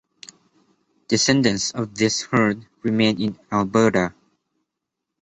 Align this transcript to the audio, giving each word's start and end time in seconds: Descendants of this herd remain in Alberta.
Descendants 1.09 1.69
of 1.73 1.93
this 1.93 2.23
herd 2.23 2.65
remain 2.81 3.21
in 3.21 3.39
Alberta. 3.51 4.15